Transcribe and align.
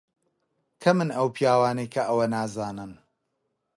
کەمن 0.81 1.09
ئەو 1.15 1.27
پیاوانەی 1.35 1.91
کە 1.93 2.01
ئەوە 2.07 2.25
نازانن. 2.33 2.91